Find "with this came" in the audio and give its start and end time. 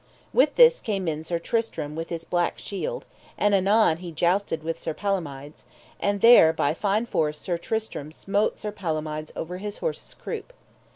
0.33-1.07